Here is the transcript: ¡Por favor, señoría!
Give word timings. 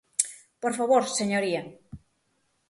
¡Por 0.61 0.73
favor, 0.79 1.03
señoría! 1.19 1.61